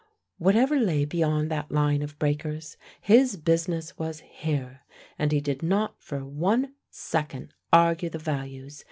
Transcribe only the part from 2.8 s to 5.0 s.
his business was here,